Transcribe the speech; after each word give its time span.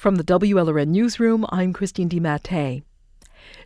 From 0.00 0.14
the 0.14 0.24
WLRN 0.24 0.88
Newsroom, 0.88 1.44
I'm 1.50 1.74
Christine 1.74 2.08
DiMattei. 2.08 2.84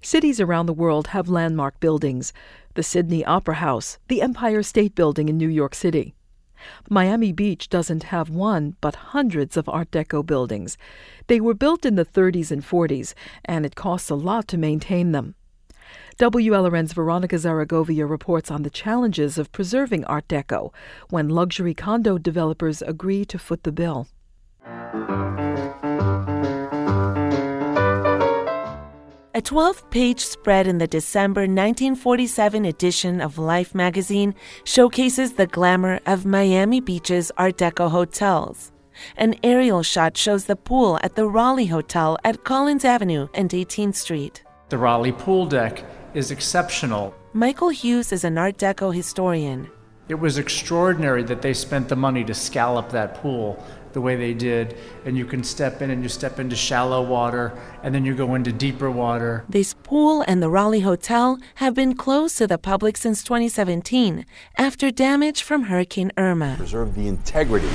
Cities 0.03 0.41
around 0.41 0.67
the 0.67 0.73
world 0.73 1.07
have 1.15 1.29
landmark 1.29 1.79
buildings 1.79 2.33
the 2.75 2.83
Sydney 2.83 3.25
Opera 3.25 3.55
House, 3.55 3.99
the 4.09 4.21
Empire 4.21 4.65
State 4.65 4.97
Building 4.97 5.29
in 5.29 5.39
New 5.39 5.49
York 5.49 5.77
City. 5.77 6.17
Miami 6.91 7.31
Beach 7.31 7.69
doesn't 7.69 8.11
have 8.15 8.31
one, 8.31 8.75
but 8.81 9.15
hundreds 9.15 9.57
of 9.57 9.69
Art 9.69 9.93
Deco 9.93 10.27
buildings. 10.27 10.77
They 11.29 11.41
were 11.41 11.55
built 11.55 11.87
in 11.87 11.95
the 11.95 12.05
30s 12.05 12.51
and 12.51 12.65
40s, 12.65 13.15
and 13.45 13.65
it 13.65 13.77
costs 13.77 14.11
a 14.11 14.17
lot 14.17 14.49
to 14.49 14.59
maintain 14.59 15.13
them. 15.13 15.37
WLRN's 16.19 16.95
Veronica 16.95 17.37
Zaragovia 17.37 18.11
reports 18.11 18.51
on 18.51 18.65
the 18.65 18.71
challenges 18.71 19.39
of 19.39 19.53
preserving 19.53 20.05
Art 20.07 20.27
Deco 20.27 20.73
when 21.11 21.29
luxury 21.29 21.75
condo 21.75 22.19
developers 22.19 22.83
agree 22.83 23.25
to 23.25 23.39
foot 23.39 23.63
the 23.63 23.71
bill. 23.71 24.09
A 29.37 29.43
12 29.43 29.91
page 29.91 30.21
spread 30.21 30.69
in 30.69 30.79
the 30.79 30.87
December 30.87 31.41
1947 31.41 32.65
edition 32.65 33.21
of 33.21 33.37
Life 33.37 33.75
magazine 33.75 34.33
showcases 34.63 35.33
the 35.33 35.49
glamour 35.49 35.99
of 36.07 36.25
Miami 36.25 36.81
Beach's 36.81 37.33
Art 37.37 37.57
Deco 37.57 37.91
hotels. 37.91 38.71
An 39.17 39.35
aerial 39.43 39.83
shot 39.83 40.17
shows 40.17 40.45
the 40.45 40.55
pool 40.55 41.01
at 41.03 41.17
the 41.17 41.27
Raleigh 41.27 41.67
Hotel 41.67 42.17
at 42.23 42.45
Collins 42.45 42.85
Avenue 42.85 43.27
and 43.35 43.51
18th 43.51 43.97
Street. 43.97 44.45
The 44.69 44.79
Raleigh 44.79 45.11
pool 45.11 45.47
deck 45.47 45.85
is 46.15 46.31
exceptional. 46.31 47.13
Michael 47.33 47.71
Hughes 47.71 48.13
is 48.13 48.23
an 48.23 48.39
Art 48.39 48.57
Deco 48.57 48.95
historian. 48.95 49.69
It 50.09 50.15
was 50.15 50.39
extraordinary 50.39 51.25
that 51.25 51.43
they 51.43 51.55
spent 51.55 51.89
the 51.89 51.97
money 51.97 52.23
to 52.23 52.35
scallop 52.35 52.91
that 52.91 53.17
pool 53.17 53.61
the 53.95 54.01
way 54.01 54.17
they 54.17 54.35
did, 54.35 54.77
and 55.05 55.17
you 55.17 55.25
can 55.25 55.43
step 55.43 55.81
in 55.81 55.91
and 55.91 56.03
you 56.03 56.09
step 56.09 56.39
into 56.39 56.57
shallow 56.57 57.03
water, 57.03 57.59
and 57.83 57.95
then 57.95 58.05
you 58.05 58.15
go 58.15 58.35
into 58.35 58.53
deeper 58.53 58.91
water. 58.91 59.45
This 59.49 59.75
pool 59.83 60.23
and 60.27 60.43
the 60.43 60.51
Raleigh 60.51 60.81
Hotel 60.81 61.39
have 61.57 61.75
been 61.75 61.95
closed 61.95 62.37
to 62.39 62.47
the 62.47 62.59
public 62.59 62.97
since 62.97 63.23
2017 63.23 64.27
after 64.59 64.91
damage 64.91 65.43
from 65.43 65.65
Hurricane 65.65 66.13
Irma. 66.19 66.57
Preserve 66.59 66.95
the 66.95 67.09
integrity 67.09 67.71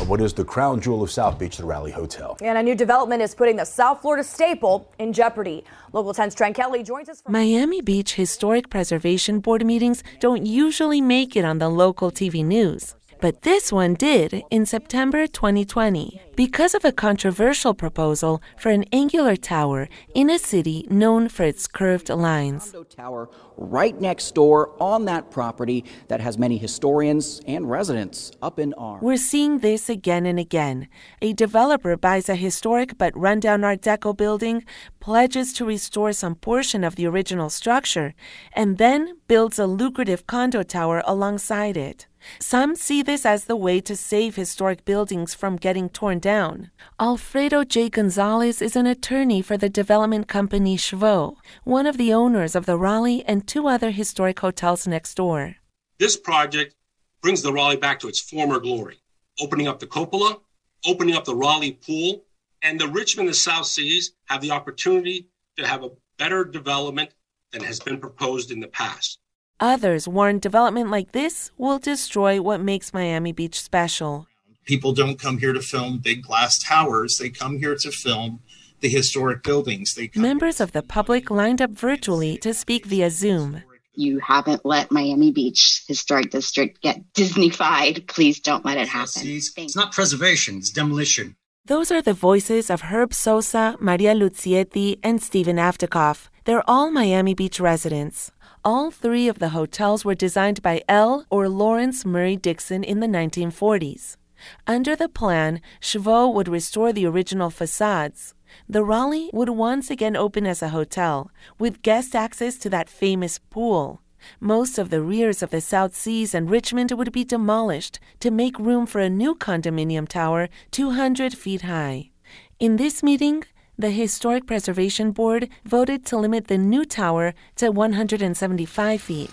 of 0.00 0.08
what 0.08 0.20
is 0.20 0.32
the 0.32 0.44
crown 0.44 0.80
jewel 0.80 1.02
of 1.02 1.10
South 1.10 1.38
Beach, 1.38 1.58
the 1.58 1.64
Raleigh 1.64 1.90
Hotel. 1.90 2.36
And 2.40 2.56
a 2.56 2.62
new 2.62 2.74
development 2.74 3.20
is 3.20 3.34
putting 3.34 3.56
the 3.56 3.66
South 3.66 4.00
Florida 4.00 4.24
staple 4.24 4.90
in 4.98 5.12
jeopardy. 5.12 5.64
Local 5.92 6.14
10's 6.14 6.34
Trent 6.34 6.56
Kelly 6.56 6.82
joins 6.82 7.08
us 7.08 7.20
from 7.20 7.32
Miami 7.32 7.82
Beach 7.82 8.14
Historic 8.14 8.70
Preservation 8.70 9.40
Board 9.40 9.64
meetings 9.66 10.02
don't 10.18 10.46
usually 10.46 11.00
make 11.00 11.36
it 11.36 11.44
on 11.44 11.58
the 11.58 11.68
local 11.68 12.10
TV 12.10 12.44
news. 12.44 12.94
But 13.20 13.42
this 13.42 13.70
one 13.70 13.94
did 13.94 14.44
in 14.50 14.64
September 14.64 15.26
2020 15.26 16.22
because 16.36 16.74
of 16.74 16.86
a 16.86 16.92
controversial 16.92 17.74
proposal 17.74 18.40
for 18.56 18.70
an 18.70 18.86
angular 18.92 19.36
tower 19.36 19.90
in 20.14 20.30
a 20.30 20.38
city 20.38 20.86
known 20.88 21.28
for 21.28 21.42
its 21.42 21.66
curved 21.66 22.08
lines. 22.08 22.74
Tower 22.88 23.28
right 23.58 24.00
next 24.00 24.34
door 24.34 24.70
on 24.80 25.04
that 25.04 25.30
property 25.30 25.84
that 26.08 26.22
has 26.22 26.38
many 26.38 26.56
historians 26.56 27.42
and 27.46 27.68
residents 27.70 28.32
up 28.40 28.58
in 28.58 28.72
arms. 28.74 29.02
We're 29.02 29.18
seeing 29.18 29.58
this 29.58 29.90
again 29.90 30.24
and 30.24 30.38
again. 30.38 30.88
A 31.20 31.34
developer 31.34 31.98
buys 31.98 32.30
a 32.30 32.36
historic 32.36 32.96
but 32.96 33.14
rundown 33.14 33.64
Art 33.64 33.82
Deco 33.82 34.16
building, 34.16 34.64
pledges 34.98 35.52
to 35.54 35.66
restore 35.66 36.14
some 36.14 36.36
portion 36.36 36.82
of 36.84 36.96
the 36.96 37.06
original 37.06 37.50
structure, 37.50 38.14
and 38.54 38.78
then 38.78 39.18
builds 39.28 39.58
a 39.58 39.66
lucrative 39.66 40.26
condo 40.26 40.62
tower 40.62 41.02
alongside 41.04 41.76
it. 41.76 42.06
Some 42.38 42.76
see 42.76 43.02
this 43.02 43.24
as 43.24 43.44
the 43.44 43.56
way 43.56 43.80
to 43.80 43.96
save 43.96 44.36
historic 44.36 44.84
buildings 44.84 45.34
from 45.34 45.56
getting 45.56 45.88
torn 45.88 46.18
down. 46.18 46.70
Alfredo 46.98 47.64
J. 47.64 47.88
Gonzalez 47.88 48.60
is 48.60 48.76
an 48.76 48.86
attorney 48.86 49.42
for 49.42 49.56
the 49.56 49.68
development 49.68 50.28
company 50.28 50.76
Shvo, 50.76 51.36
one 51.64 51.86
of 51.86 51.96
the 51.96 52.12
owners 52.12 52.54
of 52.54 52.66
the 52.66 52.78
Raleigh 52.78 53.24
and 53.26 53.46
two 53.46 53.66
other 53.66 53.90
historic 53.90 54.40
hotels 54.40 54.86
next 54.86 55.14
door. 55.14 55.56
This 55.98 56.16
project 56.16 56.74
brings 57.22 57.42
the 57.42 57.52
Raleigh 57.52 57.76
back 57.76 58.00
to 58.00 58.08
its 58.08 58.20
former 58.20 58.60
glory, 58.60 59.02
opening 59.40 59.68
up 59.68 59.78
the 59.78 59.86
cupola, 59.86 60.38
opening 60.86 61.14
up 61.14 61.24
the 61.24 61.36
Raleigh 61.36 61.72
pool, 61.72 62.24
and 62.62 62.80
the 62.80 62.88
Richmond 62.88 63.28
and 63.28 63.36
South 63.36 63.66
Seas 63.66 64.12
have 64.26 64.40
the 64.40 64.50
opportunity 64.50 65.28
to 65.56 65.66
have 65.66 65.84
a 65.84 65.90
better 66.18 66.44
development 66.44 67.10
than 67.52 67.62
has 67.64 67.80
been 67.80 67.98
proposed 67.98 68.50
in 68.50 68.60
the 68.60 68.68
past. 68.68 69.18
Others 69.62 70.08
warn 70.08 70.38
development 70.38 70.90
like 70.90 71.12
this 71.12 71.50
will 71.58 71.78
destroy 71.78 72.40
what 72.40 72.62
makes 72.62 72.94
Miami 72.94 73.30
Beach 73.30 73.60
special. 73.60 74.26
People 74.64 74.94
don't 74.94 75.18
come 75.18 75.36
here 75.36 75.52
to 75.52 75.60
film 75.60 75.98
big 75.98 76.22
glass 76.22 76.58
towers, 76.58 77.18
they 77.18 77.28
come 77.28 77.58
here 77.58 77.76
to 77.76 77.90
film 77.90 78.40
the 78.80 78.88
historic 78.88 79.42
buildings. 79.42 79.94
They 79.94 80.10
Members 80.14 80.62
of 80.62 80.72
the 80.72 80.82
public 80.82 81.30
lined 81.30 81.60
up 81.60 81.72
virtually 81.72 82.38
to 82.38 82.54
speak 82.54 82.86
via 82.86 83.10
Zoom. 83.10 83.62
You 83.92 84.18
haven't 84.20 84.64
let 84.64 84.90
Miami 84.90 85.30
Beach 85.30 85.84
Historic 85.86 86.30
District 86.30 86.80
get 86.80 87.12
Disneyfied. 87.12 88.08
Please 88.08 88.40
don't 88.40 88.64
let 88.64 88.78
it 88.78 88.88
happen. 88.88 89.22
It's 89.26 89.76
not 89.76 89.92
preservation, 89.92 90.56
it's 90.56 90.70
demolition. 90.70 91.36
Those 91.66 91.92
are 91.92 92.00
the 92.00 92.14
voices 92.14 92.70
of 92.70 92.82
Herb 92.82 93.12
Sosa, 93.12 93.76
Maria 93.78 94.14
Luzietti, 94.14 94.98
and 95.02 95.22
Stephen 95.22 95.56
Aftakoff. 95.56 96.30
They're 96.46 96.68
all 96.68 96.90
Miami 96.90 97.34
Beach 97.34 97.60
residents. 97.60 98.32
All 98.62 98.90
three 98.90 99.26
of 99.26 99.38
the 99.38 99.50
hotels 99.50 100.04
were 100.04 100.14
designed 100.14 100.60
by 100.60 100.82
L. 100.86 101.24
or 101.30 101.48
Lawrence 101.48 102.04
Murray 102.04 102.36
Dixon 102.36 102.84
in 102.84 103.00
the 103.00 103.06
1940s. 103.06 104.18
Under 104.66 104.94
the 104.94 105.08
plan, 105.08 105.62
Shvo 105.80 106.32
would 106.34 106.46
restore 106.46 106.92
the 106.92 107.06
original 107.06 107.48
facades. 107.48 108.34
The 108.68 108.84
Raleigh 108.84 109.30
would 109.32 109.48
once 109.48 109.90
again 109.90 110.14
open 110.14 110.46
as 110.46 110.60
a 110.60 110.68
hotel, 110.68 111.30
with 111.58 111.80
guest 111.80 112.14
access 112.14 112.58
to 112.58 112.68
that 112.68 112.90
famous 112.90 113.38
pool. 113.38 114.02
Most 114.40 114.76
of 114.78 114.90
the 114.90 115.00
rears 115.00 115.42
of 115.42 115.48
the 115.48 115.62
South 115.62 115.96
Seas 115.96 116.34
and 116.34 116.50
Richmond 116.50 116.92
would 116.92 117.12
be 117.12 117.24
demolished 117.24 117.98
to 118.20 118.30
make 118.30 118.58
room 118.58 118.84
for 118.84 119.00
a 119.00 119.08
new 119.08 119.34
condominium 119.34 120.06
tower 120.06 120.50
200 120.70 121.32
feet 121.32 121.62
high. 121.62 122.10
In 122.58 122.76
this 122.76 123.02
meeting, 123.02 123.44
the 123.80 123.90
Historic 123.90 124.46
Preservation 124.46 125.10
Board 125.10 125.48
voted 125.64 126.04
to 126.04 126.18
limit 126.18 126.48
the 126.48 126.58
new 126.58 126.84
tower 126.84 127.32
to 127.56 127.70
175 127.70 129.00
feet. 129.00 129.30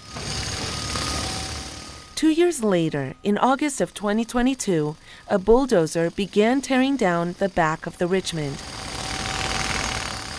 Two 2.15 2.29
years 2.29 2.63
later, 2.63 3.13
in 3.23 3.37
August 3.37 3.81
of 3.81 3.93
2022, 3.93 4.95
a 5.27 5.37
bulldozer 5.37 6.09
began 6.11 6.61
tearing 6.61 6.95
down 6.95 7.35
the 7.39 7.49
back 7.49 7.85
of 7.85 7.97
the 7.97 8.07
Richmond. 8.07 8.55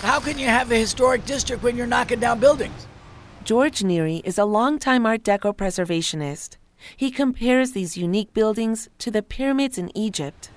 How 0.01 0.21
can 0.21 0.39
you 0.39 0.47
have 0.47 0.73
a 0.73 0.77
historic 0.77 1.27
district 1.27 1.63
when 1.63 1.77
you're 1.77 1.87
knocking 1.87 2.21
down 2.21 2.41
buildings? 2.41 2.87
George 3.45 3.81
Neary 3.81 4.23
is 4.25 4.39
a 4.39 4.47
longtime 4.47 5.05
Art 5.05 5.23
Deco 5.23 5.55
preservationist. 5.55 6.57
He 6.97 7.11
compares 7.11 7.73
these 7.73 7.99
unique 7.99 8.33
buildings 8.33 8.89
to 9.01 9.11
the 9.11 9.23
pyramids 9.23 9.77
in 9.77 9.95
Egypt. 9.95 10.51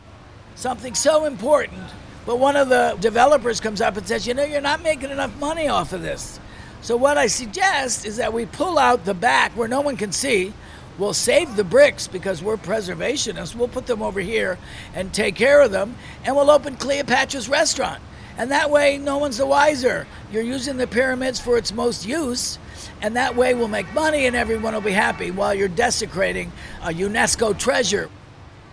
Something 0.56 0.96
so 0.96 1.26
important 1.26 1.84
but 2.26 2.40
one 2.40 2.56
of 2.56 2.70
the 2.70 2.98
developers 3.00 3.60
comes 3.60 3.82
up 3.82 3.98
and 3.98 4.08
says, 4.08 4.28
you 4.28 4.34
know, 4.34 4.44
you're 4.44 4.62
not 4.62 4.82
making 4.84 5.10
enough 5.10 5.36
money 5.40 5.68
off 5.68 5.94
of 5.94 6.02
this. 6.02 6.40
So 6.82 6.98
what 6.98 7.18
I 7.18 7.28
suggest 7.28 8.06
is 8.06 8.18
that 8.18 8.34
we 8.34 8.46
pull 8.46 8.80
out 8.80 9.06
the 9.06 9.14
back 9.14 9.52
where 9.54 9.68
no 9.68 9.82
one 9.82 9.98
can 9.98 10.12
see. 10.12 10.54
We'll 10.98 11.14
save 11.14 11.56
the 11.56 11.64
bricks 11.64 12.08
because 12.08 12.44
we're 12.44 12.58
preservationists. 12.58 13.56
We'll 13.56 13.68
put 13.68 13.88
them 13.88 14.02
over 14.02 14.20
here 14.20 14.58
and 14.94 15.14
take 15.14 15.36
care 15.36 15.62
of 15.62 15.72
them, 15.72 15.96
and 16.26 16.36
we'll 16.36 16.52
open 16.52 16.76
Cleopatra's 16.76 17.48
restaurant. 17.48 18.02
And 18.38 18.52
that 18.52 18.70
way, 18.70 18.98
no 18.98 19.18
one's 19.18 19.38
the 19.38 19.46
wiser. 19.46 20.08
You're 20.32 20.44
using 20.44 20.78
the 20.78 20.88
pyramids 20.88 21.40
for 21.40 21.58
its 21.58 21.74
most 21.74 22.06
use, 22.06 22.58
and 23.02 23.16
that 23.16 23.36
way 23.36 23.54
we'll 23.54 23.68
make 23.68 23.92
money 23.94 24.26
and 24.26 24.36
everyone 24.36 24.74
will 24.74 24.82
be 24.82 24.92
happy 24.92 25.32
while 25.32 25.54
you're 25.54 25.68
desecrating 25.68 26.52
a 26.82 26.90
UNESCO 26.90 27.58
treasure. 27.58 28.10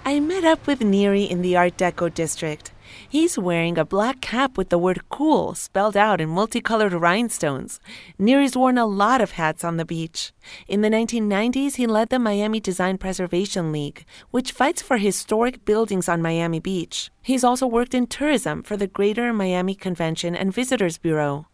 I 0.05 0.21
met 0.21 0.45
up 0.45 0.67
with 0.67 0.81
Neary 0.81 1.29
in 1.29 1.43
the 1.43 1.57
Art 1.57 1.77
Deco 1.77 2.13
district. 2.13 2.73
He's 3.09 3.39
wearing 3.39 3.79
a 3.79 3.85
black 3.85 4.21
cap 4.21 4.57
with 4.57 4.69
the 4.69 4.79
word 4.79 5.09
cool 5.09 5.55
spelled 5.55 5.97
out 5.97 6.21
in 6.21 6.29
multicolored 6.29 6.93
rhinestones. 6.93 7.81
Neary's 8.19 8.57
worn 8.57 8.79
a 8.79 8.87
lot 8.87 9.21
of 9.21 9.33
hats 9.33 9.65
on 9.65 9.77
the 9.77 9.85
beach. 9.85 10.33
In 10.67 10.81
the 10.81 10.91
1990s, 10.91 11.77
he 11.77 11.87
led 11.87 12.09
the 12.11 12.19
Miami 12.19 12.61
Design 12.61 12.99
Preservation 12.99 13.73
League, 13.73 14.05
which 14.31 14.53
fights 14.53 14.83
for 14.83 14.99
historic 14.99 15.65
buildings 15.65 16.09
on 16.09 16.23
Miami 16.23 16.61
Beach. 16.61 17.11
He's 17.23 17.45
also 17.45 17.67
worked 17.67 17.95
in 17.95 18.07
tourism 18.07 18.63
for 18.63 18.77
the 18.77 18.87
Greater 18.87 19.33
Miami 19.33 19.75
Convention 19.75 20.35
and 20.35 20.55
Visitors 20.55 20.99
Bureau. 20.99 21.47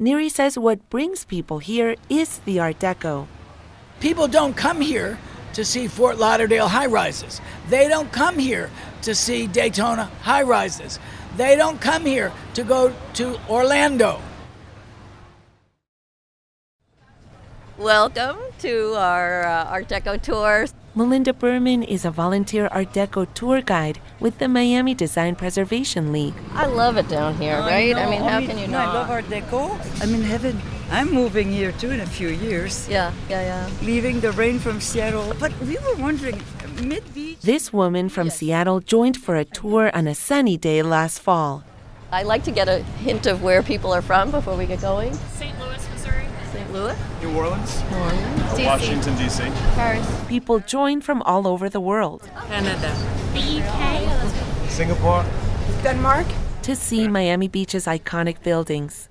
Neary 0.00 0.30
says 0.30 0.58
what 0.58 0.90
brings 0.90 1.24
people 1.24 1.58
here 1.58 1.96
is 2.08 2.38
the 2.40 2.60
Art 2.60 2.78
Deco. 2.78 3.26
People 4.00 4.28
don't 4.28 4.56
come 4.56 4.80
here 4.80 5.18
to 5.54 5.64
see 5.64 5.86
Fort 5.86 6.18
Lauderdale 6.18 6.68
high 6.68 6.86
rises. 6.86 7.40
They 7.68 7.88
don't 7.88 8.12
come 8.12 8.38
here 8.38 8.70
to 9.02 9.14
see 9.14 9.46
Daytona 9.46 10.04
high 10.22 10.42
rises. 10.42 10.98
They 11.36 11.56
don't 11.56 11.80
come 11.80 12.04
here 12.04 12.32
to 12.54 12.64
go 12.64 12.94
to 13.14 13.38
Orlando. 13.48 14.20
Welcome 17.78 18.38
to 18.60 18.94
our 18.94 19.44
uh, 19.46 19.64
Art 19.64 19.88
Deco 19.88 20.20
tour. 20.20 20.66
Melinda 20.94 21.32
Berman 21.32 21.82
is 21.82 22.04
a 22.04 22.10
volunteer 22.10 22.68
Art 22.68 22.92
Deco 22.92 23.26
tour 23.34 23.60
guide 23.62 24.00
with 24.20 24.38
the 24.38 24.46
Miami 24.46 24.94
Design 24.94 25.34
Preservation 25.34 26.12
League. 26.12 26.34
I 26.52 26.66
love 26.66 26.96
it 26.96 27.08
down 27.08 27.34
here, 27.34 27.58
right? 27.58 27.96
I, 27.96 28.04
know. 28.04 28.10
mean, 28.10 28.20
how 28.22 28.36
Only- 28.36 28.46
can 28.46 28.58
you 28.58 28.68
no, 28.68 28.78
not? 28.78 28.88
I 28.88 28.94
love 28.94 29.10
Art 29.10 29.24
Deco. 29.24 30.02
I'm 30.02 30.14
in 30.14 30.22
heaven. 30.22 30.60
I'm 30.90 31.10
moving 31.12 31.50
here 31.50 31.72
too 31.72 31.90
in 31.90 32.00
a 32.00 32.06
few 32.06 32.28
years. 32.28 32.88
Yeah, 32.88 33.12
yeah, 33.28 33.42
yeah. 33.42 33.70
Leaving 33.82 34.20
the 34.20 34.32
rain 34.32 34.58
from 34.58 34.80
Seattle. 34.80 35.32
But 35.40 35.52
we 35.60 35.76
were 35.78 35.96
wondering, 35.96 36.40
Mid 36.82 37.02
Beach. 37.14 37.40
This 37.40 37.72
woman 37.72 38.08
from 38.08 38.30
Seattle 38.30 38.80
joined 38.80 39.16
for 39.16 39.34
a 39.36 39.44
tour 39.44 39.90
on 39.94 40.06
a 40.06 40.14
sunny 40.14 40.56
day 40.56 40.82
last 40.82 41.18
fall. 41.20 41.64
I 42.12 42.22
like 42.22 42.44
to 42.44 42.52
get 42.52 42.68
a 42.68 42.78
hint 43.02 43.26
of 43.26 43.42
where 43.42 43.62
people 43.62 43.92
are 43.92 44.02
from 44.02 44.30
before 44.30 44.56
we 44.56 44.66
get 44.66 44.80
going. 44.80 45.14
St. 45.34 45.58
Louis, 45.58 45.88
Missouri. 45.90 46.26
St. 46.52 46.72
Louis? 46.72 46.96
New 47.22 47.34
Orleans. 47.36 47.82
New 47.90 47.96
Orleans. 47.98 48.40
DC. 48.54 48.66
Washington, 48.66 49.16
D.C. 49.16 49.42
Paris. 49.74 50.06
People 50.28 50.60
join 50.60 51.00
from 51.00 51.22
all 51.22 51.48
over 51.48 51.68
the 51.68 51.80
world 51.80 52.22
Canada. 52.46 52.94
The 53.32 53.62
UK. 53.62 54.70
Singapore. 54.70 55.24
Denmark. 55.82 56.26
to 56.62 56.74
see 56.76 57.08
Miami 57.08 57.48
Beach's 57.48 57.86
iconic 57.86 58.42
buildings. 58.42 59.08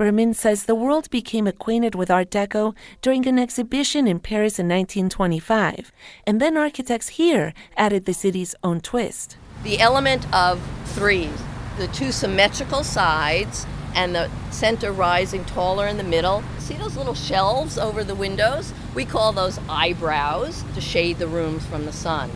Berman 0.00 0.32
says 0.32 0.64
the 0.64 0.74
world 0.74 1.10
became 1.10 1.46
acquainted 1.46 1.94
with 1.94 2.10
Art 2.10 2.30
Deco 2.30 2.74
during 3.02 3.28
an 3.28 3.38
exhibition 3.38 4.06
in 4.08 4.18
Paris 4.18 4.58
in 4.58 4.66
1925, 4.66 5.92
and 6.26 6.40
then 6.40 6.56
architects 6.56 7.08
here 7.20 7.52
added 7.76 8.06
the 8.06 8.14
city's 8.14 8.54
own 8.64 8.80
twist. 8.80 9.36
The 9.62 9.78
element 9.78 10.24
of 10.32 10.58
threes, 10.86 11.42
the 11.76 11.86
two 11.88 12.12
symmetrical 12.12 12.82
sides 12.82 13.66
and 13.94 14.14
the 14.14 14.30
center 14.50 14.90
rising 14.90 15.44
taller 15.44 15.86
in 15.86 15.98
the 15.98 16.02
middle. 16.02 16.42
See 16.58 16.76
those 16.76 16.96
little 16.96 17.12
shelves 17.12 17.76
over 17.76 18.02
the 18.02 18.14
windows? 18.14 18.72
We 18.94 19.04
call 19.04 19.32
those 19.32 19.60
eyebrows 19.68 20.64
to 20.76 20.80
shade 20.80 21.18
the 21.18 21.28
rooms 21.28 21.66
from 21.66 21.84
the 21.84 21.92
sun. 21.92 22.30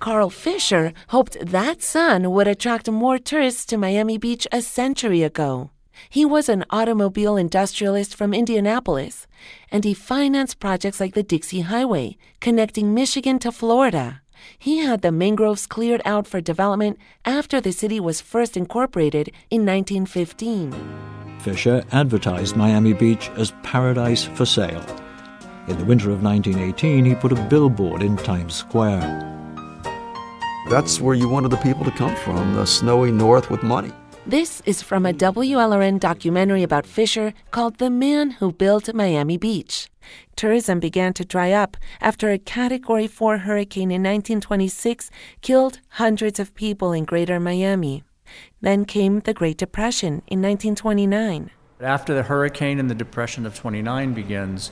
Carl 0.00 0.28
Fisher 0.28 0.92
hoped 1.10 1.36
that 1.40 1.82
sun 1.82 2.32
would 2.32 2.48
attract 2.48 2.90
more 2.90 3.16
tourists 3.16 3.64
to 3.66 3.78
Miami 3.78 4.18
Beach 4.18 4.48
a 4.50 4.60
century 4.60 5.22
ago. 5.22 5.70
He 6.08 6.24
was 6.24 6.48
an 6.48 6.64
automobile 6.70 7.36
industrialist 7.36 8.14
from 8.14 8.32
Indianapolis, 8.32 9.26
and 9.70 9.84
he 9.84 9.94
financed 9.94 10.60
projects 10.60 11.00
like 11.00 11.14
the 11.14 11.22
Dixie 11.22 11.60
Highway, 11.60 12.16
connecting 12.40 12.94
Michigan 12.94 13.38
to 13.40 13.52
Florida. 13.52 14.22
He 14.58 14.78
had 14.78 15.02
the 15.02 15.12
mangroves 15.12 15.66
cleared 15.66 16.02
out 16.04 16.26
for 16.26 16.40
development 16.40 16.98
after 17.24 17.60
the 17.60 17.72
city 17.72 18.00
was 18.00 18.20
first 18.20 18.56
incorporated 18.56 19.28
in 19.50 19.66
1915. 19.66 20.74
Fisher 21.40 21.84
advertised 21.92 22.56
Miami 22.56 22.92
Beach 22.92 23.30
as 23.36 23.52
paradise 23.62 24.24
for 24.24 24.44
sale. 24.44 24.84
In 25.68 25.78
the 25.78 25.84
winter 25.84 26.10
of 26.10 26.22
1918, 26.22 27.04
he 27.04 27.14
put 27.14 27.32
a 27.32 27.48
billboard 27.48 28.02
in 28.02 28.16
Times 28.16 28.54
Square. 28.54 29.26
That's 30.68 31.00
where 31.00 31.14
you 31.14 31.28
wanted 31.28 31.50
the 31.50 31.56
people 31.58 31.84
to 31.84 31.90
come 31.90 32.14
from, 32.16 32.54
the 32.54 32.66
snowy 32.66 33.10
north 33.10 33.50
with 33.50 33.62
money. 33.62 33.92
This 34.26 34.60
is 34.66 34.82
from 34.82 35.06
a 35.06 35.14
WLRN 35.14 35.98
documentary 35.98 36.62
about 36.62 36.86
Fisher 36.86 37.32
called 37.50 37.78
The 37.78 37.88
Man 37.88 38.32
Who 38.32 38.52
Built 38.52 38.92
Miami 38.94 39.38
Beach. 39.38 39.88
Tourism 40.36 40.78
began 40.78 41.14
to 41.14 41.24
dry 41.24 41.52
up 41.52 41.76
after 42.02 42.30
a 42.30 42.38
Category 42.38 43.06
4 43.06 43.38
hurricane 43.38 43.90
in 43.90 44.02
1926 44.02 45.10
killed 45.40 45.80
hundreds 45.88 46.38
of 46.38 46.54
people 46.54 46.92
in 46.92 47.04
greater 47.04 47.40
Miami. 47.40 48.04
Then 48.60 48.84
came 48.84 49.20
the 49.20 49.34
Great 49.34 49.56
Depression 49.56 50.22
in 50.28 50.42
1929. 50.42 51.50
After 51.80 52.14
the 52.14 52.24
hurricane 52.24 52.78
and 52.78 52.90
the 52.90 52.94
depression 52.94 53.46
of 53.46 53.54
29 53.54 54.12
begins, 54.12 54.70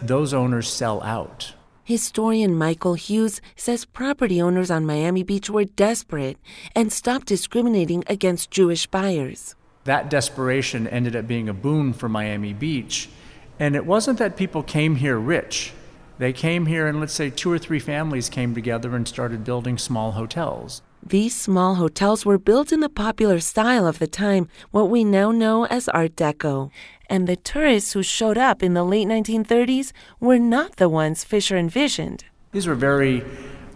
those 0.00 0.32
owners 0.32 0.68
sell 0.68 1.02
out. 1.02 1.53
Historian 1.86 2.56
Michael 2.56 2.94
Hughes 2.94 3.42
says 3.56 3.84
property 3.84 4.40
owners 4.40 4.70
on 4.70 4.86
Miami 4.86 5.22
Beach 5.22 5.50
were 5.50 5.66
desperate 5.66 6.38
and 6.74 6.90
stopped 6.90 7.26
discriminating 7.26 8.02
against 8.06 8.50
Jewish 8.50 8.86
buyers. 8.86 9.54
That 9.84 10.08
desperation 10.08 10.86
ended 10.86 11.14
up 11.14 11.26
being 11.26 11.46
a 11.46 11.52
boon 11.52 11.92
for 11.92 12.08
Miami 12.08 12.54
Beach. 12.54 13.10
And 13.58 13.76
it 13.76 13.84
wasn't 13.84 14.18
that 14.18 14.38
people 14.38 14.62
came 14.62 14.96
here 14.96 15.18
rich. 15.18 15.74
They 16.16 16.32
came 16.32 16.64
here, 16.64 16.86
and 16.86 17.00
let's 17.00 17.12
say 17.12 17.28
two 17.28 17.52
or 17.52 17.58
three 17.58 17.80
families 17.80 18.30
came 18.30 18.54
together 18.54 18.96
and 18.96 19.06
started 19.06 19.44
building 19.44 19.76
small 19.76 20.12
hotels. 20.12 20.80
These 21.06 21.36
small 21.36 21.74
hotels 21.74 22.24
were 22.24 22.38
built 22.38 22.72
in 22.72 22.80
the 22.80 22.88
popular 22.88 23.38
style 23.38 23.86
of 23.86 23.98
the 23.98 24.06
time, 24.06 24.48
what 24.70 24.88
we 24.88 25.04
now 25.04 25.30
know 25.32 25.66
as 25.66 25.86
Art 25.90 26.16
Deco. 26.16 26.70
And 27.10 27.26
the 27.26 27.36
tourists 27.36 27.92
who 27.92 28.02
showed 28.02 28.38
up 28.38 28.62
in 28.62 28.72
the 28.72 28.84
late 28.84 29.06
1930s 29.06 29.92
were 30.18 30.38
not 30.38 30.76
the 30.76 30.88
ones 30.88 31.22
Fisher 31.22 31.58
envisioned. 31.58 32.24
These 32.52 32.66
were 32.66 32.74
very 32.74 33.22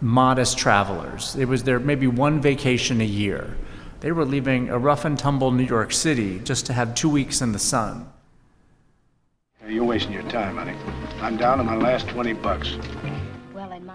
modest 0.01 0.57
travelers. 0.57 1.35
It 1.35 1.47
was 1.47 1.63
their 1.63 1.79
maybe 1.79 2.07
one 2.07 2.41
vacation 2.41 2.99
a 2.99 3.05
year. 3.05 3.55
They 3.99 4.11
were 4.11 4.25
leaving 4.25 4.69
a 4.69 4.79
rough 4.79 5.05
and 5.05 5.17
tumble 5.17 5.51
New 5.51 5.65
York 5.65 5.93
City 5.93 6.39
just 6.39 6.65
to 6.65 6.73
have 6.73 6.95
two 6.95 7.09
weeks 7.09 7.41
in 7.41 7.51
the 7.51 7.59
sun. 7.59 8.11
You're 9.67 9.83
wasting 9.83 10.13
your 10.13 10.23
time, 10.23 10.55
honey. 10.55 10.75
I'm 11.21 11.37
down 11.37 11.59
to 11.59 11.63
my 11.63 11.75
last 11.75 12.07
20 12.07 12.33
bucks. 12.33 12.75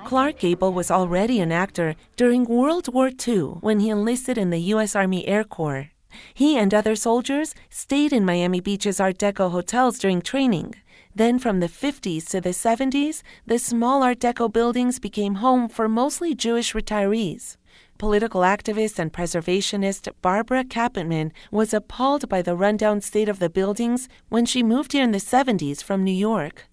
Clark 0.05 0.39
Gable 0.39 0.73
was 0.73 0.91
already 0.91 1.41
an 1.41 1.53
actor 1.53 1.95
during 2.17 2.45
World 2.45 2.93
War 2.93 3.11
II 3.27 3.59
when 3.61 3.81
he 3.81 3.89
enlisted 3.89 4.37
in 4.37 4.51
the 4.51 4.61
U.S. 4.75 4.95
Army 4.97 5.27
Air 5.27 5.45
Corps. 5.45 5.91
He 6.35 6.57
and 6.57 6.73
other 6.73 6.97
soldiers 6.97 7.55
stayed 7.71 8.13
in 8.13 8.25
Miami 8.25 8.61
Beach's 8.61 9.01
Art 9.01 9.19
Deco 9.19 9.51
hotels 9.51 9.99
during 9.99 10.21
training. 10.21 10.75
Then, 11.15 11.39
from 11.39 11.61
the 11.61 11.69
50s 11.69 12.29
to 12.31 12.41
the 12.41 12.51
70s, 12.51 13.23
the 13.47 13.59
small 13.59 14.03
Art 14.03 14.19
Deco 14.19 14.53
buildings 14.53 14.99
became 14.99 15.37
home 15.37 15.69
for 15.69 15.89
mostly 15.89 16.35
Jewish 16.35 16.73
retirees. 16.73 17.57
Political 17.99 18.41
activist 18.43 18.99
and 18.99 19.13
preservationist 19.13 20.09
Barbara 20.21 20.65
Capitman 20.65 21.33
was 21.51 21.73
appalled 21.73 22.29
by 22.29 22.43
the 22.43 22.57
rundown 22.57 23.01
state 23.01 23.29
of 23.29 23.39
the 23.39 23.51
buildings 23.51 24.09
when 24.29 24.45
she 24.45 24.63
moved 24.63 24.93
here 24.93 25.05
in 25.05 25.13
the 25.13 25.19
70s 25.19 25.83
from 25.83 26.03
New 26.03 26.13
York. 26.13 26.69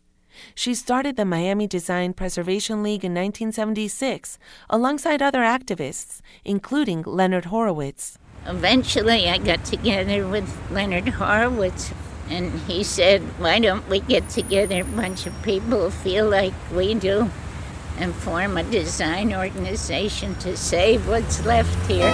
She 0.56 0.74
started 0.74 1.16
the 1.16 1.26
Miami 1.26 1.68
Design 1.68 2.14
Preservation 2.14 2.84
League 2.84 3.04
in 3.04 3.14
1976 3.14 4.38
alongside 4.70 5.22
other 5.22 5.42
activists, 5.42 6.22
including 6.46 7.04
Leonard 7.04 7.46
Horowitz. 7.46 8.18
Eventually, 8.46 9.30
I 9.30 9.38
got 9.38 9.64
together 9.66 10.28
with 10.28 10.50
Leonard 10.72 11.10
Horowitz, 11.10 11.92
and 12.30 12.60
he 12.62 12.84
said, 12.84 13.22
Why 13.40 13.60
don't 13.60 13.88
we 13.88 14.00
get 14.00 14.30
together 14.30 14.82
a 14.82 14.86
bunch 14.86 15.28
of 15.28 15.44
people 15.44 15.82
who 15.82 15.90
feel 15.90 16.30
like 16.30 16.54
we 16.74 16.94
do 16.96 17.30
and 17.98 18.16
form 18.16 18.58
a 18.58 18.64
design 18.64 19.34
organization 19.34 20.34
to 20.36 20.58
save 20.58 21.08
what's 21.08 21.46
left 21.46 21.88
here? 21.90 22.10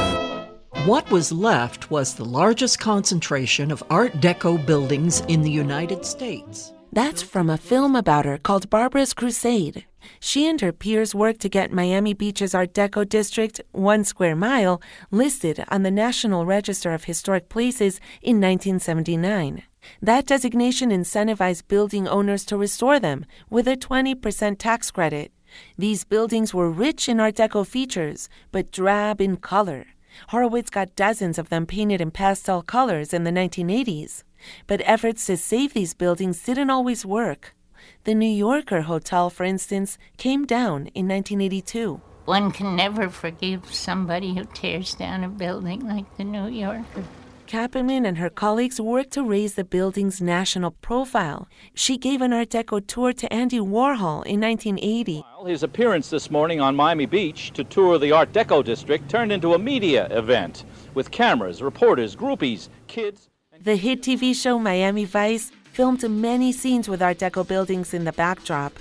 What 0.86 1.10
was 1.12 1.32
left 1.32 1.90
was 1.92 2.14
the 2.14 2.26
largest 2.26 2.80
concentration 2.80 3.72
of 3.72 3.84
Art 3.90 4.14
Deco 4.22 4.64
buildings 4.66 5.22
in 5.28 5.42
the 5.42 5.52
United 5.52 6.06
States. 6.06 6.72
That's 6.92 7.22
from 7.22 7.50
a 7.50 7.58
film 7.58 7.96
about 7.96 8.26
her 8.26 8.38
called 8.38 8.70
Barbara's 8.70 9.14
Crusade. 9.14 9.86
She 10.20 10.48
and 10.48 10.60
her 10.62 10.72
peers 10.72 11.14
worked 11.14 11.42
to 11.42 11.50
get 11.50 11.72
Miami 11.72 12.14
Beach's 12.14 12.56
Art 12.56 12.74
Deco 12.74 13.08
district, 13.08 13.62
one 13.72 14.04
square 14.04 14.36
mile, 14.36 14.82
listed 15.12 15.64
on 15.70 15.84
the 15.84 15.92
National 15.92 16.46
Register 16.46 16.94
of 16.94 17.04
Historic 17.04 17.50
Places 17.50 18.00
in 18.22 18.38
1979. 18.38 19.64
That 20.02 20.26
designation 20.26 20.90
incentivized 20.90 21.68
building 21.68 22.08
owners 22.08 22.46
to 22.46 22.58
restore 22.58 23.00
them 23.00 23.26
with 23.50 23.68
a 23.68 23.76
20% 23.76 24.58
tax 24.58 24.92
credit. 24.92 25.32
These 25.78 26.04
buildings 26.04 26.54
were 26.54 26.70
rich 26.70 27.08
in 27.08 27.20
Art 27.20 27.36
Deco 27.36 27.66
features, 27.66 28.30
but 28.52 28.72
drab 28.72 29.22
in 29.22 29.38
color. 29.38 29.88
Horowitz 30.30 30.70
got 30.70 30.96
dozens 30.96 31.38
of 31.38 31.50
them 31.50 31.66
painted 31.66 32.02
in 32.02 32.12
pastel 32.12 32.62
colors 32.62 33.14
in 33.14 33.24
the 33.24 33.32
1980s. 33.32 34.24
But 34.68 34.82
efforts 34.86 35.26
to 35.26 35.38
save 35.38 35.74
these 35.74 35.94
buildings 35.94 36.44
didn't 36.44 36.70
always 36.70 37.06
work. 37.06 37.56
The 38.04 38.16
New 38.16 38.30
Yorker 38.30 38.82
Hotel, 38.82 39.30
for 39.30 39.44
instance, 39.44 39.98
came 40.18 40.46
down 40.46 40.88
in 40.96 41.08
1982. 41.08 42.02
One 42.26 42.52
can 42.52 42.76
never 42.76 43.10
forgive 43.10 43.74
somebody 43.74 44.36
who 44.36 44.44
tears 44.44 44.94
down 44.96 45.24
a 45.24 45.30
building 45.30 45.88
like 45.88 46.18
the 46.18 46.24
New 46.24 46.48
Yorker. 46.48 47.06
Capitman 47.48 48.06
and 48.06 48.18
her 48.18 48.30
colleagues 48.30 48.82
worked 48.82 49.12
to 49.12 49.24
raise 49.24 49.56
the 49.56 49.64
building's 49.64 50.22
national 50.22 50.72
profile. 50.72 51.48
She 51.74 51.98
gave 51.98 52.22
an 52.22 52.34
Art 52.34 52.50
Deco 52.50 52.86
tour 52.86 53.14
to 53.14 53.34
Andy 53.34 53.60
Warhol 53.60 54.26
in 54.26 54.42
1980. 54.42 55.24
His 55.46 55.64
appearance 55.64 56.10
this 56.10 56.30
morning 56.30 56.60
on 56.60 56.76
Miami 56.76 57.06
Beach 57.06 57.52
to 57.52 57.64
tour 57.64 57.98
the 57.98 58.12
Art 58.12 58.34
Deco 58.34 58.62
district 58.66 59.10
turned 59.10 59.32
into 59.32 59.54
a 59.54 59.60
media 59.60 60.08
event 60.12 60.66
with 60.94 61.10
cameras, 61.10 61.62
reporters, 61.62 62.18
groupies, 62.18 62.68
kids. 62.88 63.30
The 63.64 63.76
hit 63.76 64.02
TV 64.02 64.36
show 64.36 64.60
Miami 64.60 65.04
Vice 65.06 65.52
filmed 65.72 66.08
many 66.10 66.52
scenes 66.52 66.88
with 66.88 67.02
Art 67.02 67.18
Deco 67.18 67.48
buildings 67.48 67.94
in 67.94 68.06
the 68.06 68.12
backdrop. 68.12 68.74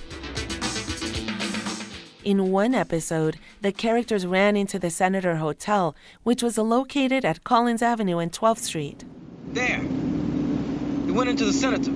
In 2.25 2.51
one 2.51 2.75
episode, 2.75 3.39
the 3.63 3.73
characters 3.73 4.27
ran 4.27 4.57
into 4.57 4.79
the 4.79 4.91
Senator 4.91 5.37
Hotel, 5.37 5.97
which 6.25 6.43
was 6.43 6.59
located 6.59 7.25
at 7.25 7.45
Collins 7.45 7.83
Avenue 7.83 8.19
and 8.19 8.33
12th 8.33 8.59
Street. 8.59 9.05
There. 9.53 9.81
He 9.81 11.13
went 11.13 11.31
into 11.31 11.45
the 11.47 11.53
senator. 11.53 11.93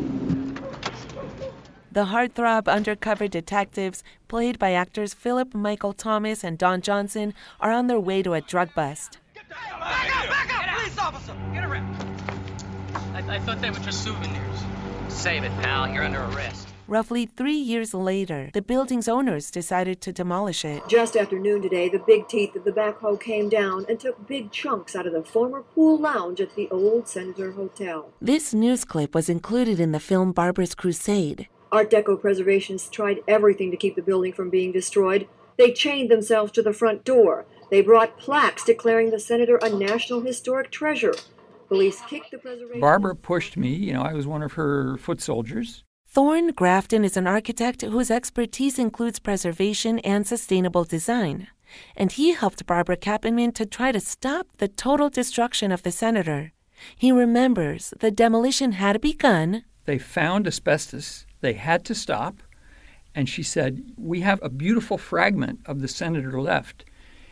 The 1.93 2.07
heartthrob 2.07 2.69
undercover 2.69 3.29
detectives, 3.29 4.03
played 4.29 4.59
by 4.59 4.73
actors 4.73 5.13
Philip 5.13 5.55
Michael 5.55 5.93
Thomas 5.93 6.45
and 6.45 6.57
Don 6.57 6.81
Johnson, 6.81 7.35
are 7.61 7.73
on 7.73 7.89
their 7.89 8.01
way 8.01 8.23
to 8.23 8.35
a 8.35 8.41
drug 8.41 8.73
bust. 8.75 9.19
Back 9.35 9.75
up, 9.75 9.81
back 10.31 10.71
up! 10.71 10.79
Police 10.79 10.99
officer, 10.99 11.35
get 11.53 11.65
around. 11.65 12.10
I, 13.31 13.37
I 13.37 13.39
thought 13.39 13.61
they 13.61 13.71
were 13.71 13.79
just 13.79 14.03
souvenirs. 14.03 14.65
Save 15.09 15.45
it, 15.45 15.53
pal. 15.63 15.89
You're 15.89 16.05
under 16.05 16.23
arrest. 16.25 16.69
Roughly 16.89 17.27
three 17.27 17.57
years 17.57 17.95
later, 17.95 18.51
the 18.53 18.63
building's 18.63 19.07
owners 19.07 19.53
decided 19.53 20.01
to 20.01 20.13
demolish 20.13 20.65
it. 20.65 20.83
Just 20.89 21.17
after 21.17 21.39
noon 21.39 21.63
today, 21.63 21.89
the 21.89 22.01
big 22.01 22.27
teeth 22.27 22.57
of 22.57 22.65
the 22.65 22.73
backhoe 22.73 23.21
came 23.21 23.49
down 23.49 23.87
and 23.89 24.01
took 24.01 24.27
big 24.27 24.51
chunks 24.51 24.97
out 24.97 25.07
of 25.07 25.13
the 25.13 25.23
former 25.23 25.63
pool 25.63 25.97
lounge 25.97 26.41
at 26.41 26.57
the 26.57 26.69
old 26.71 27.07
Senator 27.07 27.53
Hotel. 27.53 28.11
This 28.21 28.53
news 28.53 28.85
clip 28.85 29.15
was 29.15 29.29
included 29.29 29.79
in 29.79 29.93
the 29.93 30.01
film 30.01 30.33
Barbara's 30.33 30.75
Crusade. 30.75 31.47
Art 31.71 31.91
Deco 31.91 32.21
preservationists 32.21 32.91
tried 32.91 33.21
everything 33.29 33.71
to 33.71 33.77
keep 33.77 33.95
the 33.95 34.03
building 34.03 34.33
from 34.33 34.51
being 34.51 34.73
destroyed. 34.73 35.29
They 35.57 35.71
chained 35.71 36.11
themselves 36.11 36.51
to 36.53 36.63
the 36.63 36.73
front 36.73 37.05
door. 37.05 37.47
They 37.71 37.83
brought 37.83 38.19
plaques 38.19 38.65
declaring 38.65 39.11
the 39.11 39.21
senator 39.21 39.59
a 39.59 39.69
National 39.69 40.23
Historic 40.23 40.73
Treasure. 40.73 41.15
Police 41.71 42.01
kicked 42.09 42.33
the 42.33 42.39
preservation. 42.39 42.81
Barbara 42.81 43.15
pushed 43.15 43.57
me. 43.57 43.73
You 43.73 43.93
know, 43.93 44.03
I 44.03 44.13
was 44.13 44.27
one 44.27 44.43
of 44.43 44.55
her 44.55 44.97
foot 44.97 45.21
soldiers. 45.21 45.85
Thorn 46.05 46.49
Grafton 46.49 47.05
is 47.05 47.17
an 47.17 47.29
architect 47.29 47.83
whose 47.83 48.11
expertise 48.11 48.77
includes 48.77 49.21
preservation 49.21 50.01
and 50.01 50.27
sustainable 50.27 50.83
design. 50.83 51.47
And 51.95 52.11
he 52.11 52.33
helped 52.33 52.67
Barbara 52.67 52.97
Capitman 52.97 53.53
to 53.53 53.65
try 53.65 53.93
to 53.93 54.01
stop 54.01 54.49
the 54.59 54.67
total 54.67 55.09
destruction 55.09 55.71
of 55.71 55.85
the 55.85 55.93
senator. 55.93 56.53
He 56.97 57.13
remembers 57.13 57.95
the 58.01 58.11
demolition 58.11 58.73
had 58.73 59.01
begun. 59.01 59.63
They 59.85 59.99
found 59.99 60.49
asbestos. 60.49 61.25
They 61.41 61.53
had 61.53 61.85
to 61.85 61.95
stop. 61.95 62.43
And 63.15 63.29
she 63.29 63.45
said, 63.45 63.93
We 63.97 64.23
have 64.23 64.41
a 64.43 64.49
beautiful 64.49 64.99
fragment 64.99 65.61
of 65.67 65.81
the 65.81 65.89
senator 65.89 66.41
left 66.41 66.85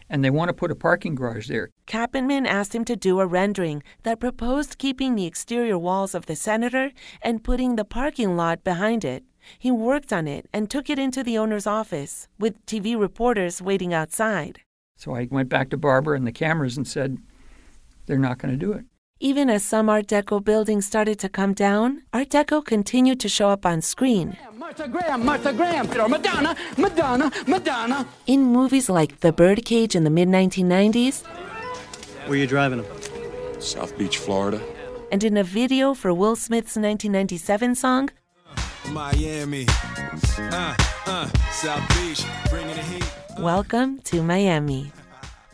and 0.08 0.24
they 0.24 0.30
want 0.30 0.48
to 0.48 0.54
put 0.54 0.70
a 0.70 0.74
parking 0.74 1.14
garage 1.14 1.48
there. 1.48 1.70
Capitman 1.86 2.46
asked 2.46 2.74
him 2.74 2.84
to 2.84 2.96
do 2.96 3.20
a 3.20 3.26
rendering 3.26 3.82
that 4.02 4.20
proposed 4.20 4.78
keeping 4.78 5.14
the 5.14 5.26
exterior 5.26 5.78
walls 5.78 6.14
of 6.14 6.26
the 6.26 6.36
senator 6.36 6.92
and 7.22 7.44
putting 7.44 7.76
the 7.76 7.84
parking 7.84 8.36
lot 8.36 8.64
behind 8.64 9.04
it. 9.04 9.24
He 9.58 9.70
worked 9.70 10.12
on 10.12 10.28
it 10.28 10.46
and 10.52 10.68
took 10.68 10.90
it 10.90 10.98
into 10.98 11.22
the 11.22 11.38
owner's 11.38 11.66
office, 11.66 12.28
with 12.38 12.64
TV 12.66 12.98
reporters 12.98 13.62
waiting 13.62 13.94
outside. 13.94 14.60
So 14.96 15.14
I 15.14 15.28
went 15.30 15.48
back 15.48 15.70
to 15.70 15.76
Barbara 15.76 16.16
and 16.16 16.26
the 16.26 16.32
cameras 16.32 16.76
and 16.76 16.86
said, 16.86 17.18
they're 18.06 18.18
not 18.18 18.38
going 18.38 18.52
to 18.52 18.58
do 18.58 18.72
it. 18.72 18.84
Even 19.20 19.50
as 19.50 19.64
some 19.64 19.88
Art 19.88 20.06
Deco 20.06 20.42
buildings 20.42 20.86
started 20.86 21.18
to 21.18 21.28
come 21.28 21.52
down, 21.52 22.02
Art 22.12 22.30
Deco 22.30 22.64
continued 22.64 23.18
to 23.20 23.28
show 23.28 23.48
up 23.48 23.66
on 23.66 23.82
screen. 23.82 24.36
Martha 24.68 24.86
Graham, 24.86 25.24
Martha 25.24 25.52
Graham, 25.54 25.86
or 25.98 26.08
Madonna, 26.10 26.54
Madonna, 26.76 27.32
Madonna. 27.46 28.06
In 28.26 28.42
movies 28.52 28.90
like 28.90 29.20
The 29.20 29.32
Birdcage 29.32 29.96
in 29.96 30.04
the 30.04 30.10
mid 30.10 30.28
1990s, 30.28 31.22
Where 32.26 32.36
you 32.36 32.46
driving 32.46 32.82
them? 32.82 33.62
South 33.62 33.96
Beach, 33.96 34.18
Florida. 34.18 34.60
and 35.10 35.24
in 35.24 35.38
a 35.38 35.42
video 35.42 35.94
for 35.94 36.12
Will 36.12 36.36
Smith's 36.36 36.76
1997 36.76 37.76
song, 37.76 38.10
Miami. 38.90 39.64
Uh, 40.38 40.76
uh, 41.06 41.26
South 41.50 41.88
Beach, 41.96 42.22
bringing 42.50 42.76
the 42.76 42.82
heat. 42.82 43.10
Welcome 43.38 44.00
to 44.00 44.22
Miami. 44.22 44.92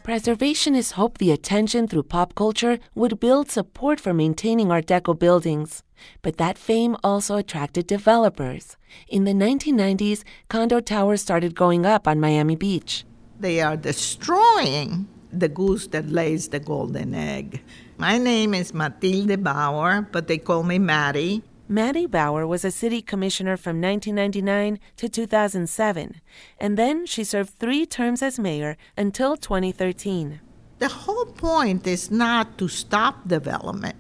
Preservationists 0.03 0.95
hoped 0.95 1.19
the 1.19 1.31
attention 1.31 1.87
through 1.87 2.03
pop 2.03 2.35
culture 2.35 2.81
would 2.97 3.21
build 3.21 3.49
support 3.49 4.01
for 4.01 4.13
maintaining 4.13 4.73
Art 4.73 4.87
Deco 4.87 5.17
buildings. 5.17 5.84
But 6.23 6.37
that 6.37 6.59
fame 6.59 6.97
also 7.03 7.37
attracted 7.37 7.87
developers. 7.87 8.77
In 9.09 9.25
the 9.25 9.33
1990s, 9.33 10.23
condo 10.49 10.81
towers 10.81 11.23
started 11.23 11.55
going 11.55 11.87
up 11.87 12.07
on 12.07 12.21
Miami 12.21 12.57
Beach. 12.57 13.05
They 13.39 13.61
are 13.61 13.77
destroying 13.77 15.09
the 15.33 15.49
goose 15.49 15.87
that 15.89 16.09
lays 16.09 16.49
the 16.49 16.61
golden 16.61 17.15
egg. 17.15 17.63
My 17.97 18.19
name 18.19 18.55
is 18.55 18.73
Matilde 18.73 19.43
Bower, 19.43 20.09
but 20.13 20.29
they 20.29 20.39
call 20.39 20.63
me 20.63 20.79
Matti. 20.79 21.43
Matti 21.67 22.07
Bower 22.07 22.47
was 22.47 22.65
a 22.65 22.71
city 22.71 23.01
commissioner 23.01 23.57
from 23.57 23.81
1999 23.81 24.79
to 24.97 25.09
2007, 25.09 26.21
and 26.59 26.77
then 26.77 27.07
she 27.07 27.25
served 27.25 27.55
three 27.55 27.87
terms 27.87 28.23
as 28.23 28.39
mayor 28.39 28.77
until 28.97 29.37
2013. 29.37 30.41
The 30.79 30.89
whole 30.89 31.27
point 31.27 31.87
is 31.87 32.11
not 32.11 32.59
to 32.59 32.69
stop 32.69 33.27
development. 33.27 33.97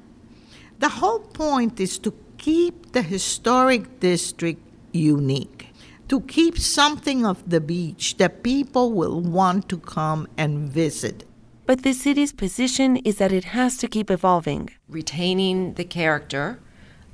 The 0.78 0.88
whole 0.88 1.21
point 1.21 1.81
is 1.81 1.99
to 2.00 2.12
keep 2.38 2.93
the 2.93 3.02
historic 3.02 4.00
district 4.00 4.61
unique, 4.93 5.73
to 6.09 6.21
keep 6.23 6.59
something 6.59 7.25
of 7.25 7.49
the 7.49 7.61
beach 7.61 8.16
that 8.19 8.43
people 8.43 8.93
will 8.93 9.21
want 9.21 9.69
to 9.71 9.78
come 9.78 10.26
and 10.37 10.69
visit. 10.69 11.25
But 11.66 11.83
the 11.83 11.95
city's 11.95 12.33
position 12.33 12.99
is 12.99 13.16
that 13.16 13.33
it 13.33 13.45
has 13.45 13.78
to 13.78 13.88
keep 13.88 14.11
evolving. 14.11 14.71
retaining 14.88 15.75
the 15.75 15.85
character 15.85 16.61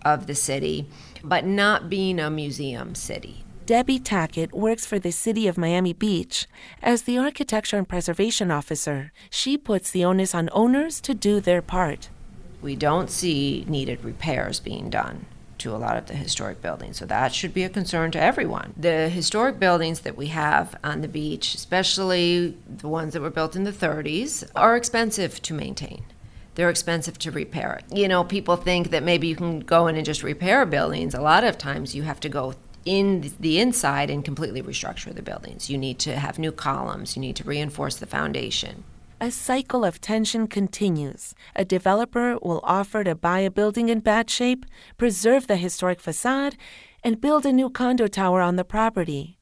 of 0.04 0.26
the 0.26 0.34
city, 0.34 0.86
but 1.22 1.44
not 1.44 1.88
being 1.88 2.18
a 2.18 2.30
museum 2.30 2.94
city. 2.94 3.44
Debbie 3.66 4.00
Tackett 4.00 4.52
works 4.52 4.84
for 4.84 4.98
the 4.98 5.12
city 5.12 5.46
of 5.46 5.56
Miami 5.56 5.92
Beach 5.92 6.48
as 6.82 7.02
the 7.02 7.18
architecture 7.18 7.78
and 7.78 7.88
preservation 7.88 8.50
officer. 8.50 9.12
She 9.30 9.56
puts 9.56 9.92
the 9.92 10.04
onus 10.04 10.34
on 10.34 10.48
owners 10.50 11.00
to 11.02 11.14
do 11.14 11.38
their 11.38 11.62
part. 11.62 12.10
We 12.62 12.76
don't 12.76 13.10
see 13.10 13.64
needed 13.68 14.04
repairs 14.04 14.60
being 14.60 14.90
done 14.90 15.26
to 15.58 15.74
a 15.74 15.76
lot 15.76 15.96
of 15.96 16.06
the 16.06 16.14
historic 16.14 16.62
buildings, 16.62 16.98
so 16.98 17.06
that 17.06 17.34
should 17.34 17.52
be 17.52 17.64
a 17.64 17.68
concern 17.68 18.10
to 18.12 18.20
everyone. 18.20 18.72
The 18.76 19.08
historic 19.08 19.58
buildings 19.58 20.00
that 20.00 20.16
we 20.16 20.28
have 20.28 20.74
on 20.82 21.02
the 21.02 21.08
beach, 21.08 21.54
especially 21.54 22.56
the 22.66 22.88
ones 22.88 23.12
that 23.12 23.20
were 23.20 23.30
built 23.30 23.54
in 23.56 23.64
the 23.64 23.72
30s, 23.72 24.48
are 24.56 24.76
expensive 24.76 25.42
to 25.42 25.54
maintain. 25.54 26.04
They're 26.54 26.70
expensive 26.70 27.18
to 27.20 27.30
repair. 27.30 27.80
You 27.92 28.08
know, 28.08 28.24
people 28.24 28.56
think 28.56 28.90
that 28.90 29.02
maybe 29.02 29.28
you 29.28 29.36
can 29.36 29.60
go 29.60 29.86
in 29.86 29.96
and 29.96 30.04
just 30.04 30.22
repair 30.22 30.66
buildings. 30.66 31.14
A 31.14 31.20
lot 31.20 31.44
of 31.44 31.58
times 31.58 31.94
you 31.94 32.02
have 32.02 32.20
to 32.20 32.28
go 32.28 32.54
in 32.84 33.32
the 33.38 33.60
inside 33.60 34.10
and 34.10 34.24
completely 34.24 34.62
restructure 34.62 35.14
the 35.14 35.22
buildings. 35.22 35.68
You 35.70 35.78
need 35.78 35.98
to 36.00 36.16
have 36.16 36.38
new 36.38 36.52
columns, 36.52 37.16
you 37.16 37.20
need 37.20 37.36
to 37.36 37.44
reinforce 37.44 37.96
the 37.96 38.06
foundation. 38.06 38.84
A 39.22 39.30
cycle 39.30 39.84
of 39.84 40.00
tension 40.00 40.46
continues. 40.46 41.34
A 41.54 41.62
developer 41.62 42.38
will 42.40 42.62
offer 42.64 43.04
to 43.04 43.14
buy 43.14 43.40
a 43.40 43.50
building 43.50 43.90
in 43.90 44.00
bad 44.00 44.30
shape, 44.30 44.64
preserve 44.96 45.46
the 45.46 45.58
historic 45.58 46.00
facade, 46.00 46.56
and 47.04 47.20
build 47.20 47.44
a 47.44 47.52
new 47.52 47.68
condo 47.68 48.06
tower 48.06 48.40
on 48.40 48.56
the 48.56 48.64
property. 48.64 49.38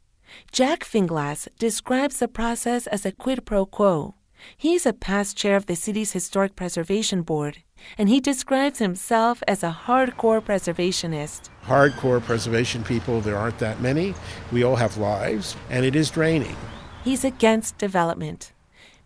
Jack 0.51 0.81
Finglass 0.81 1.47
describes 1.61 2.19
the 2.19 2.27
process 2.27 2.89
as 2.89 3.07
a 3.07 3.13
quid 3.13 3.47
pro 3.47 3.65
quo. 3.67 4.17
He's 4.57 4.85
a 4.85 4.93
past 4.93 5.37
chair 5.37 5.55
of 5.55 5.67
the 5.67 5.77
city's 5.77 6.11
Historic 6.11 6.57
Preservation 6.57 7.23
Board, 7.23 7.59
and 7.97 8.09
he 8.09 8.19
describes 8.19 8.81
himself 8.81 9.45
as 9.47 9.63
a 9.63 9.79
hardcore 9.87 10.41
preservationist. 10.41 11.51
hardcore 11.63 12.21
preservation 12.21 12.83
people, 12.83 13.21
there 13.21 13.39
aren't 13.39 13.61
that 13.61 13.81
many. 13.81 14.15
We 14.51 14.65
all 14.65 14.77
have 14.77 14.97
lives, 14.97 15.55
and 15.71 15.85
it 15.85 15.95
is 15.95 16.11
draining. 16.11 16.57
He's 17.05 17.25
against 17.25 17.79
development. 17.79 18.53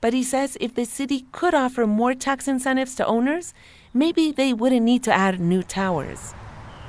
But 0.02 0.12
he 0.12 0.25
says 0.25 0.59
if 0.61 0.75
the 0.75 0.85
city 0.85 1.26
could 1.30 1.54
offer 1.54 1.87
more 1.87 2.12
tax 2.12 2.49
incentives 2.49 2.97
to 2.97 3.06
owners, 3.06 3.54
maybe 3.94 4.32
they 4.32 4.52
wouldn't 4.52 4.82
need 4.82 5.04
to 5.04 5.12
add 5.12 5.40
new 5.40 5.62
towers. 5.62 6.35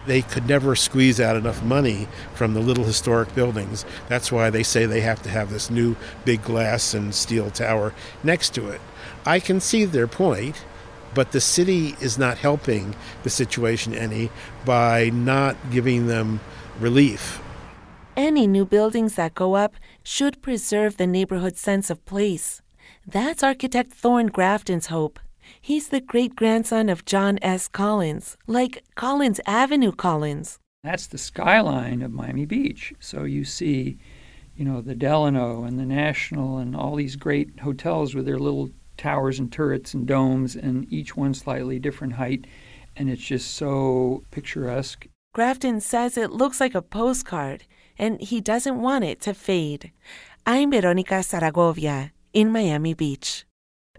They 0.07 0.23
could 0.23 0.47
never 0.49 0.75
squeeze 0.75 1.21
out 1.21 1.37
enough 1.37 1.63
money 1.63 2.07
from 2.33 2.55
the 2.55 2.59
little 2.59 2.83
historic 2.83 3.33
buildings. 3.35 3.85
That's 4.09 4.31
why 4.31 4.49
they 4.49 4.63
say 4.63 4.87
they 4.87 5.01
have 5.01 5.21
to 5.21 5.29
have 5.29 5.51
this 5.51 5.69
new 5.69 5.95
big 6.25 6.43
glass 6.43 6.95
and 6.95 7.13
steel 7.13 7.51
tower 7.51 7.93
next 8.23 8.55
to 8.55 8.67
it. 8.69 8.81
I 9.27 9.39
can 9.39 9.61
see 9.61 9.85
their 9.85 10.07
point, 10.07 10.65
but 11.13 11.33
the 11.33 11.39
city 11.39 11.95
is 12.01 12.17
not 12.17 12.39
helping 12.39 12.95
the 13.21 13.29
situation 13.29 13.93
any 13.93 14.31
by 14.65 15.11
not 15.11 15.55
giving 15.69 16.07
them 16.07 16.41
relief. 16.79 17.39
Any 18.17 18.47
new 18.47 18.65
buildings 18.65 19.15
that 19.15 19.35
go 19.35 19.53
up 19.53 19.75
should 20.01 20.41
preserve 20.41 20.97
the 20.97 21.07
neighborhood's 21.07 21.61
sense 21.61 21.91
of 21.91 22.03
place. 22.05 22.62
That's 23.05 23.43
architect 23.43 23.91
Thorn 23.91 24.27
Grafton's 24.27 24.87
hope. 24.87 25.19
He's 25.59 25.89
the 25.89 25.99
great 25.99 26.37
grandson 26.37 26.87
of 26.87 27.03
John 27.03 27.37
S. 27.41 27.67
Collins, 27.67 28.37
like 28.47 28.81
Collins 28.95 29.41
Avenue 29.45 29.91
Collins. 29.91 30.57
That's 30.85 31.07
the 31.07 31.17
skyline 31.17 32.01
of 32.01 32.13
Miami 32.13 32.45
Beach. 32.45 32.93
So 33.01 33.25
you 33.25 33.43
see, 33.43 33.97
you 34.55 34.63
know, 34.63 34.79
the 34.79 34.95
Delano 34.95 35.65
and 35.65 35.77
the 35.77 35.85
National 35.85 36.59
and 36.59 36.77
all 36.77 36.95
these 36.95 37.17
great 37.17 37.59
hotels 37.59 38.15
with 38.15 38.25
their 38.25 38.39
little 38.39 38.69
towers 38.95 39.37
and 39.37 39.51
turrets 39.51 39.93
and 39.93 40.07
domes, 40.07 40.55
and 40.55 40.91
each 40.91 41.17
one 41.17 41.33
slightly 41.33 41.79
different 41.79 42.13
height. 42.13 42.45
And 42.95 43.09
it's 43.09 43.21
just 43.21 43.55
so 43.55 44.23
picturesque. 44.31 45.07
Grafton 45.33 45.81
says 45.81 46.15
it 46.17 46.31
looks 46.31 46.61
like 46.61 46.73
a 46.73 46.81
postcard, 46.81 47.65
and 47.97 48.21
he 48.21 48.39
doesn't 48.39 48.81
want 48.81 49.03
it 49.03 49.19
to 49.21 49.33
fade. 49.33 49.91
I'm 50.45 50.71
Veronica 50.71 51.21
Zaragovia 51.21 52.12
in 52.33 52.51
Miami 52.51 52.95
Beach. 52.95 53.45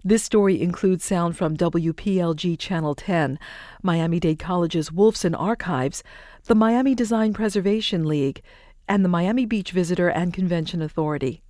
This 0.03 0.21
story 0.21 0.61
includes 0.61 1.05
sound 1.05 1.37
from 1.37 1.55
WPLG 1.55 2.59
Channel 2.59 2.93
10, 2.93 3.39
Miami 3.81 4.19
Dade 4.19 4.37
College's 4.37 4.89
Wolfson 4.89 5.33
Archives, 5.39 6.03
the 6.43 6.53
Miami 6.53 6.93
Design 6.93 7.33
Preservation 7.33 8.05
League, 8.05 8.41
and 8.89 9.05
the 9.05 9.09
Miami 9.09 9.45
Beach 9.45 9.71
Visitor 9.71 10.09
and 10.09 10.33
Convention 10.33 10.81
Authority. 10.81 11.43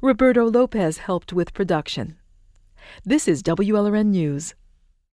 Roberto 0.00 0.48
Lopez 0.48 0.98
helped 0.98 1.32
with 1.32 1.52
production. 1.52 2.16
This 3.04 3.26
is 3.26 3.42
WLRN 3.42 4.06
News. 4.06 4.54